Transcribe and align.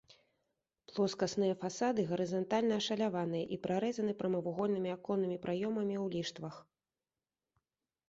Плоскасныя 0.93 1.57
фасады 1.63 2.05
гарызантальна 2.13 2.73
ашаляваныя 2.83 3.45
і 3.57 3.61
прарэзаны 3.67 4.19
прамавугольнымі 4.25 4.89
аконнымі 4.97 5.37
праёмамі 5.47 5.95
ў 6.03 6.05
ліштвах. 6.19 6.55